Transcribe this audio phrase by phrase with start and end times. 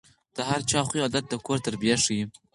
[0.35, 2.23] د هر چا خوی او عادت د کور تربیه ښيي.